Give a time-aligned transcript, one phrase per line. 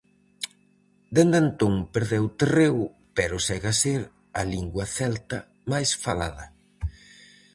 [1.15, 2.83] Dende entón perdeu terreo,
[3.17, 4.01] pero segue a ser
[4.39, 5.39] a lingua celta
[5.71, 6.45] máis falada.